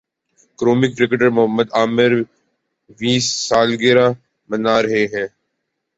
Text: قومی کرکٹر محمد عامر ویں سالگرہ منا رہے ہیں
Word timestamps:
قومی 0.59 0.87
کرکٹر 0.95 1.29
محمد 1.37 1.67
عامر 1.73 2.11
ویں 2.99 3.19
سالگرہ 3.45 4.07
منا 4.49 4.75
رہے 4.83 5.03
ہیں 5.13 5.27